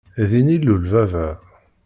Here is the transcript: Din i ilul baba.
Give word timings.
Din 0.29 0.47
i 0.51 0.53
ilul 0.55 0.83
baba. 0.91 1.25